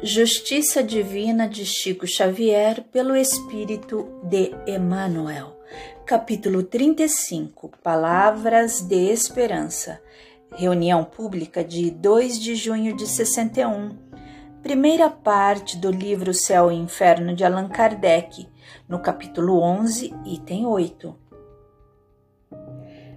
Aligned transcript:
Justiça 0.00 0.80
Divina 0.80 1.48
de 1.48 1.66
Chico 1.66 2.06
Xavier 2.06 2.84
pelo 2.92 3.16
Espírito 3.16 4.08
de 4.22 4.54
Emmanuel. 4.64 5.58
Capítulo 6.06 6.62
35 6.62 7.72
Palavras 7.82 8.80
de 8.80 9.10
Esperança. 9.10 10.00
Reunião 10.54 11.04
pública 11.04 11.64
de 11.64 11.90
2 11.90 12.38
de 12.38 12.54
junho 12.54 12.94
de 12.94 13.08
61. 13.08 13.98
Primeira 14.62 15.10
parte 15.10 15.76
do 15.76 15.90
livro 15.90 16.32
Céu 16.32 16.70
e 16.70 16.76
Inferno 16.76 17.34
de 17.34 17.42
Allan 17.42 17.68
Kardec, 17.68 18.48
no 18.88 19.00
capítulo 19.00 19.60
11, 19.60 20.14
item 20.24 20.64
8. 20.64 21.28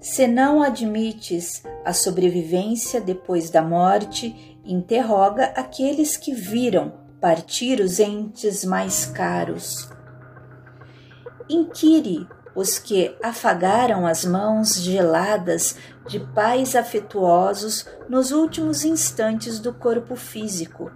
Se 0.00 0.26
não 0.26 0.62
admites 0.62 1.62
a 1.84 1.92
sobrevivência 1.92 3.00
depois 3.00 3.50
da 3.50 3.62
morte, 3.62 4.51
interroga 4.64 5.46
aqueles 5.56 6.16
que 6.16 6.32
viram 6.32 6.92
partir 7.20 7.80
os 7.80 8.00
entes 8.00 8.64
mais 8.64 9.06
caros. 9.06 9.88
Inquire 11.48 12.26
os 12.54 12.78
que 12.78 13.16
afagaram 13.22 14.06
as 14.06 14.24
mãos 14.24 14.76
geladas 14.76 15.76
de 16.06 16.20
pais 16.20 16.76
afetuosos 16.76 17.86
nos 18.08 18.30
últimos 18.30 18.84
instantes 18.84 19.58
do 19.58 19.72
corpo 19.72 20.16
físico. 20.16 20.90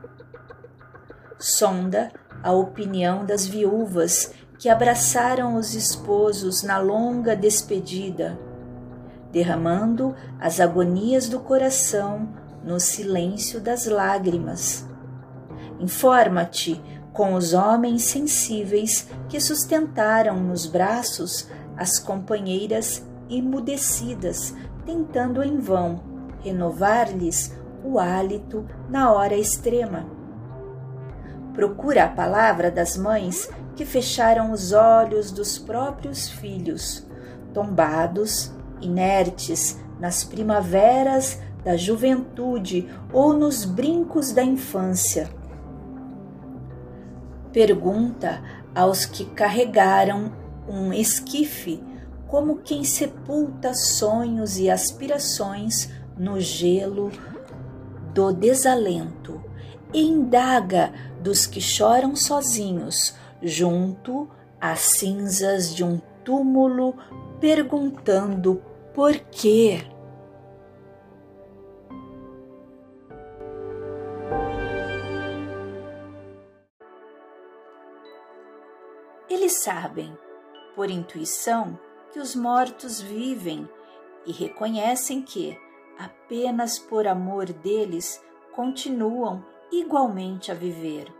Sonda 1.38 2.12
a 2.42 2.52
opinião 2.52 3.24
das 3.24 3.46
viúvas 3.46 4.32
que 4.58 4.68
abraçaram 4.68 5.56
os 5.56 5.74
esposos 5.74 6.62
na 6.62 6.78
longa 6.78 7.36
despedida, 7.36 8.38
derramando 9.30 10.14
as 10.40 10.60
agonias 10.60 11.28
do 11.28 11.40
coração 11.40 12.45
no 12.66 12.80
silêncio 12.80 13.60
das 13.60 13.86
lágrimas. 13.86 14.84
Informa-te 15.78 16.82
com 17.12 17.34
os 17.34 17.54
homens 17.54 18.02
sensíveis 18.02 19.08
que 19.28 19.40
sustentaram 19.40 20.40
nos 20.40 20.66
braços 20.66 21.48
as 21.76 21.98
companheiras 21.98 23.06
emudecidas, 23.30 24.54
tentando 24.84 25.42
em 25.42 25.58
vão 25.58 26.02
renovar-lhes 26.42 27.56
o 27.84 27.98
hálito 27.98 28.66
na 28.88 29.12
hora 29.12 29.34
extrema. 29.34 30.06
Procura 31.54 32.04
a 32.04 32.08
palavra 32.08 32.70
das 32.70 32.96
mães 32.96 33.48
que 33.74 33.84
fecharam 33.84 34.52
os 34.52 34.72
olhos 34.72 35.30
dos 35.30 35.58
próprios 35.58 36.28
filhos, 36.28 37.06
tombados, 37.54 38.52
inertes 38.80 39.78
nas 39.98 40.24
primaveras 40.24 41.40
da 41.66 41.76
juventude 41.76 42.88
ou 43.12 43.32
nos 43.32 43.64
brincos 43.64 44.30
da 44.30 44.44
infância. 44.44 45.28
Pergunta 47.52 48.40
aos 48.72 49.04
que 49.04 49.24
carregaram 49.24 50.30
um 50.68 50.92
esquife 50.92 51.82
como 52.28 52.58
quem 52.58 52.84
sepulta 52.84 53.74
sonhos 53.74 54.58
e 54.58 54.70
aspirações 54.70 55.90
no 56.16 56.38
gelo 56.38 57.10
do 58.14 58.32
desalento, 58.32 59.42
e 59.92 60.06
indaga 60.06 60.92
dos 61.20 61.46
que 61.46 61.60
choram 61.60 62.14
sozinhos 62.14 63.16
junto 63.42 64.28
às 64.60 64.80
cinzas 64.80 65.74
de 65.74 65.82
um 65.82 66.00
túmulo, 66.24 66.94
perguntando 67.40 68.62
por 68.94 69.14
quê. 69.14 69.95
Eles 79.28 79.62
sabem, 79.62 80.16
por 80.74 80.90
intuição, 80.90 81.78
que 82.12 82.20
os 82.20 82.36
mortos 82.36 83.00
vivem 83.00 83.68
e 84.24 84.32
reconhecem 84.32 85.22
que, 85.22 85.58
apenas 85.98 86.78
por 86.78 87.06
amor 87.06 87.46
deles, 87.46 88.22
continuam 88.54 89.44
igualmente 89.72 90.52
a 90.52 90.54
viver. 90.54 91.12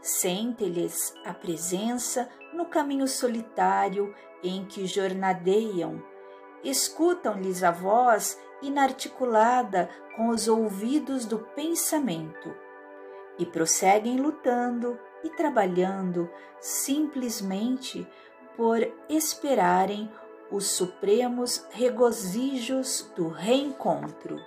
Sente-lhes 0.00 1.14
a 1.24 1.32
presença 1.32 2.28
no 2.52 2.66
caminho 2.66 3.08
solitário 3.08 4.14
em 4.42 4.64
que 4.64 4.86
jornadeiam, 4.86 6.02
escutam-lhes 6.62 7.62
a 7.62 7.70
voz 7.70 8.38
inarticulada 8.62 9.88
com 10.16 10.28
os 10.28 10.48
ouvidos 10.48 11.24
do 11.24 11.38
pensamento 11.38 12.54
e 13.38 13.46
prosseguem 13.46 14.18
lutando 14.18 14.98
e 15.24 15.30
trabalhando 15.30 16.30
simplesmente 16.60 18.06
por 18.56 18.78
esperarem 19.08 20.10
os 20.50 20.66
supremos 20.66 21.66
regozijos 21.70 23.12
do 23.14 23.28
reencontro. 23.28 24.38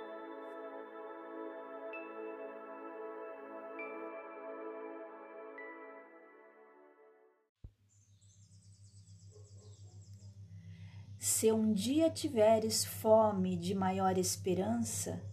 Se 11.41 11.51
um 11.51 11.71
dia 11.71 12.09
tiveres 12.09 12.83
fome 12.83 13.55
de 13.55 13.73
maior 13.73 14.17
esperança, 14.17 15.23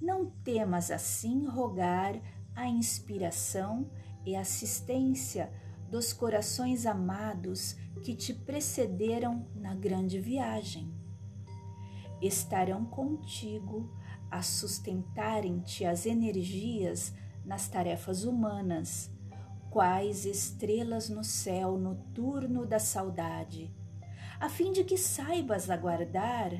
não 0.00 0.26
temas 0.26 0.90
assim 0.90 1.46
rogar 1.46 2.14
a 2.54 2.66
inspiração 2.66 3.90
e 4.24 4.36
assistência 4.36 5.52
dos 5.90 6.12
corações 6.12 6.86
amados 6.86 7.76
que 8.02 8.14
te 8.14 8.32
precederam 8.34 9.46
na 9.54 9.74
grande 9.74 10.18
viagem. 10.20 10.92
Estarão 12.20 12.84
contigo 12.84 13.90
a 14.30 14.42
sustentarem-te 14.42 15.84
as 15.84 16.06
energias 16.06 17.14
nas 17.44 17.68
tarefas 17.68 18.24
humanas, 18.24 19.10
quais 19.70 20.24
estrelas 20.24 21.08
no 21.08 21.22
céu 21.22 21.76
noturno 21.78 22.66
da 22.66 22.78
saudade, 22.78 23.74
a 24.40 24.48
fim 24.48 24.72
de 24.72 24.84
que 24.84 24.96
saibas 24.96 25.70
aguardar 25.70 26.50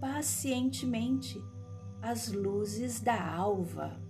pacientemente 0.00 1.42
as 2.00 2.28
luzes 2.28 3.00
da 3.00 3.34
alva. 3.34 4.05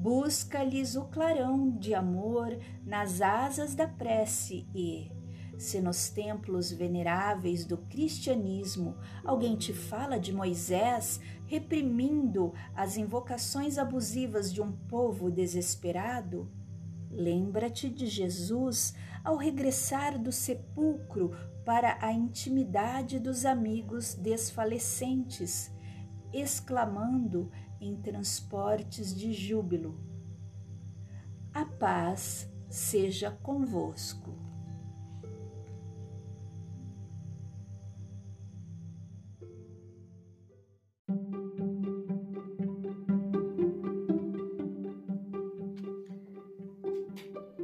Busca-lhes 0.00 0.96
o 0.96 1.04
clarão 1.04 1.76
de 1.76 1.92
amor 1.92 2.58
nas 2.86 3.20
asas 3.20 3.74
da 3.74 3.86
prece 3.86 4.66
e, 4.74 5.12
se 5.58 5.78
nos 5.78 6.08
templos 6.08 6.72
veneráveis 6.72 7.66
do 7.66 7.76
cristianismo 7.76 8.96
alguém 9.22 9.56
te 9.56 9.74
fala 9.74 10.18
de 10.18 10.32
Moisés 10.32 11.20
reprimindo 11.44 12.54
as 12.74 12.96
invocações 12.96 13.76
abusivas 13.76 14.50
de 14.50 14.62
um 14.62 14.72
povo 14.72 15.30
desesperado, 15.30 16.50
lembra-te 17.10 17.90
de 17.90 18.06
Jesus 18.06 18.94
ao 19.22 19.36
regressar 19.36 20.18
do 20.18 20.32
sepulcro 20.32 21.36
para 21.62 21.98
a 22.00 22.10
intimidade 22.10 23.18
dos 23.18 23.44
amigos 23.44 24.14
desfalecentes, 24.14 25.70
exclamando 26.32 27.50
em 27.80 27.96
transportes 27.96 29.14
de 29.14 29.32
júbilo. 29.32 29.98
A 31.52 31.64
paz 31.64 32.48
seja 32.68 33.30
convosco. 33.42 34.38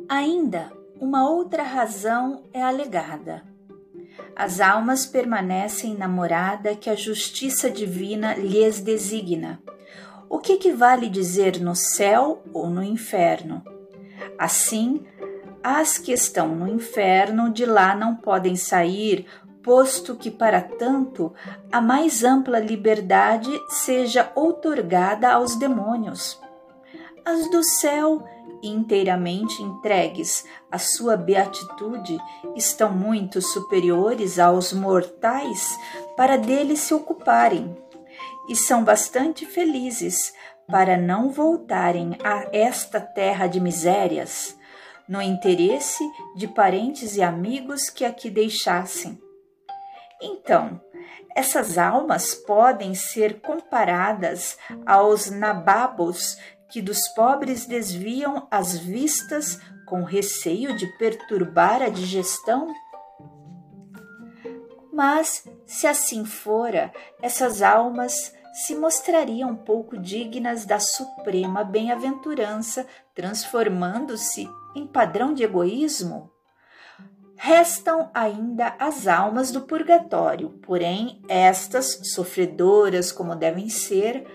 Ainda 0.09 0.73
uma 0.99 1.29
outra 1.29 1.63
razão 1.63 2.45
é 2.53 2.63
alegada. 2.63 3.45
As 4.35 4.61
almas 4.61 5.05
permanecem 5.05 5.95
na 5.95 6.09
morada 6.09 6.75
que 6.75 6.89
a 6.89 6.95
justiça 6.95 7.71
divina 7.71 8.35
lhes 8.35 8.81
designa 8.81 9.61
o 10.29 10.39
que 10.39 10.55
equivale 10.55 11.09
dizer 11.09 11.61
no 11.61 11.75
céu 11.75 12.43
ou 12.53 12.69
no 12.69 12.83
inferno. 12.83 13.63
Assim, 14.39 15.05
as 15.63 15.99
que 15.99 16.13
estão 16.13 16.49
no 16.49 16.69
inferno 16.69 17.53
de 17.53 17.65
lá 17.65 17.95
não 17.95 18.15
podem 18.15 18.57
sair, 18.57 19.27
posto 19.63 20.15
que 20.15 20.31
para 20.31 20.61
tanto 20.61 21.33
a 21.73 21.81
mais 21.81 22.23
ampla 22.23 22.61
liberdade 22.61 23.51
seja 23.69 24.31
outorgada 24.35 25.33
aos 25.33 25.57
demônios. 25.57 26.41
As 27.25 27.51
do 27.51 27.65
céu, 27.65 28.25
inteiramente 28.63 29.61
entregues 29.61 30.45
à 30.71 30.79
sua 30.79 31.17
beatitude, 31.17 32.17
estão 32.55 32.93
muito 32.93 33.43
superiores 33.43 34.39
aos 34.39 34.73
mortais 34.73 35.77
para 36.17 36.37
deles 36.37 36.79
se 36.79 36.95
ocuparem 36.95 37.77
e 38.49 38.57
são 38.57 38.85
bastante 38.85 39.45
felizes 39.47 40.33
para 40.69 40.97
não 40.97 41.31
voltarem 41.31 42.17
a 42.25 42.49
esta 42.53 43.01
terra 43.01 43.47
de 43.47 43.61
misérias, 43.61 44.57
no 45.09 45.23
interesse 45.23 46.03
de 46.37 46.49
parentes 46.49 47.17
e 47.17 47.23
amigos 47.23 47.89
que 47.89 48.05
aqui 48.05 48.29
deixassem. 48.29 49.21
Então, 50.21 50.81
essas 51.35 51.79
almas 51.79 52.35
podem 52.35 52.95
ser 52.95 53.41
comparadas 53.41 54.57
aos 54.85 55.31
nababos 55.31 56.37
que 56.69 56.83
dos 56.83 57.07
pobres 57.09 57.67
desviam 57.67 58.49
as 58.51 58.77
vistas 58.77 59.61
com 59.87 60.03
receio 60.03 60.77
de 60.77 60.87
perturbar 60.99 61.81
a 61.83 61.89
digestão? 61.89 62.75
Mas, 64.93 65.45
se 65.67 65.87
assim 65.87 66.25
fora, 66.25 66.93
essas 67.23 67.63
almas 67.63 68.35
se 68.57 68.75
mostrariam 68.75 69.55
pouco 69.55 69.99
dignas 69.99 70.65
da 70.65 70.81
suprema 70.81 71.63
bem-aventurança, 71.63 72.87
transformando-se 73.15 74.49
em 74.75 74.87
padrão 74.87 75.35
de 75.35 75.45
egoísmo? 75.45 76.31
Restam 77.37 78.11
ainda 78.15 78.75
as 78.79 79.07
almas 79.07 79.53
do 79.53 79.61
purgatório, 79.61 80.49
porém, 80.63 81.21
estas, 81.29 82.01
sofredoras 82.15 83.13
como 83.13 83.37
devem 83.37 83.69
ser, 83.69 84.27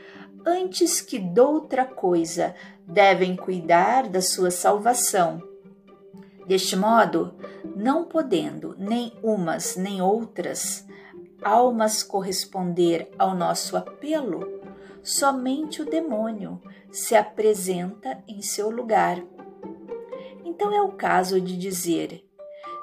antes 0.46 1.02
que 1.02 1.18
doutra 1.18 1.84
coisa, 1.84 2.54
devem 2.86 3.36
cuidar 3.36 4.08
da 4.08 4.22
sua 4.22 4.52
salvação. 4.52 5.42
Deste 6.46 6.76
modo, 6.76 7.34
não 7.76 8.06
podendo 8.06 8.76
nem 8.78 9.14
umas 9.24 9.76
nem 9.76 10.00
outras 10.00 10.86
almas 11.44 12.04
corresponder 12.04 13.12
ao 13.18 13.36
nosso 13.36 13.76
apelo, 13.76 14.62
somente 15.04 15.82
o 15.82 15.86
demônio 15.86 16.62
se 16.92 17.16
apresenta 17.16 18.24
em 18.28 18.42
seu 18.42 18.70
lugar. 18.70 19.22
Então 20.44 20.74
é 20.74 20.82
o 20.82 20.92
caso 20.92 21.40
de 21.42 21.58
dizer: 21.58 22.24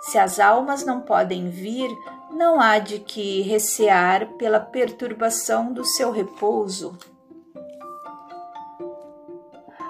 se 0.01 0.19
as 0.19 0.41
almas 0.41 0.85
não 0.85 1.01
podem 1.01 1.49
vir, 1.51 1.91
não 2.31 2.61
há 2.61 2.79
de 2.79 2.99
que 2.99 3.43
recear 3.43 4.29
pela 4.35 4.61
perturbação 4.61 5.73
do 5.73 5.85
seu 5.85 6.11
repouso. 6.11 6.97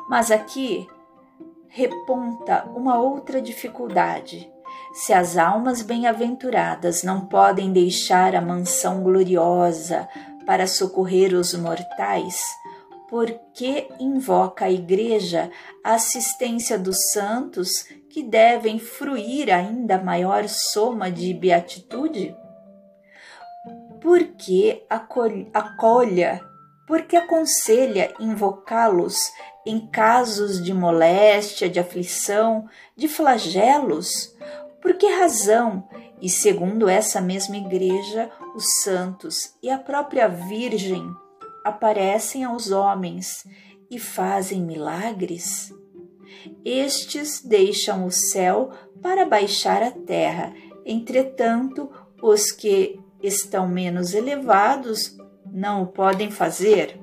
Mas 0.09 0.31
aqui 0.31 0.88
reponta 1.69 2.64
uma 2.75 2.99
outra 2.99 3.43
dificuldade. 3.43 4.50
Se 4.93 5.12
as 5.12 5.37
almas 5.37 5.82
bem-aventuradas 5.82 7.02
não 7.02 7.26
podem 7.26 7.73
deixar 7.73 8.35
a 8.35 8.40
mansão 8.40 9.02
gloriosa 9.02 10.08
para 10.46 10.67
socorrer 10.67 11.35
os 11.35 11.55
mortais, 11.55 12.40
por 13.08 13.31
que 13.55 13.88
invoca 13.99 14.64
a 14.67 14.70
Igreja 14.70 15.50
a 15.85 15.94
assistência 15.94 16.79
dos 16.79 17.11
santos 17.11 17.87
que 18.11 18.23
devem 18.23 18.79
fruir 18.79 19.52
ainda 19.52 19.99
maior 19.99 20.49
soma 20.49 21.11
de 21.11 21.32
beatitude? 21.32 22.35
Por 24.00 24.25
que 24.25 24.85
acolha, 24.88 26.40
por 26.87 27.02
que 27.02 27.17
aconselha 27.17 28.12
invocá-los 28.20 29.32
em 29.67 29.87
casos 29.87 30.62
de 30.62 30.73
moléstia, 30.73 31.69
de 31.69 31.79
aflição, 31.79 32.69
de 32.96 33.08
flagelos? 33.08 34.35
Por 34.88 34.96
que 34.96 35.06
razão? 35.06 35.87
E 36.19 36.31
segundo 36.31 36.88
essa 36.88 37.20
mesma 37.20 37.58
igreja, 37.58 38.31
os 38.56 38.64
santos 38.82 39.55
e 39.62 39.69
a 39.69 39.76
própria 39.76 40.26
Virgem 40.26 41.06
aparecem 41.62 42.43
aos 42.43 42.70
homens 42.70 43.46
e 43.90 43.99
fazem 43.99 44.62
milagres? 44.62 45.70
Estes 46.64 47.43
deixam 47.43 48.06
o 48.06 48.11
céu 48.11 48.70
para 49.02 49.26
baixar 49.26 49.82
a 49.82 49.90
terra, 49.90 50.55
entretanto, 50.87 51.90
os 52.23 52.50
que 52.50 52.99
estão 53.23 53.69
menos 53.69 54.14
elevados 54.14 55.19
não 55.52 55.82
o 55.82 55.87
podem 55.87 56.31
fazer. 56.31 56.99